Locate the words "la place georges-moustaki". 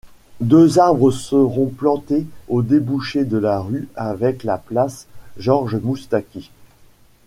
4.43-6.49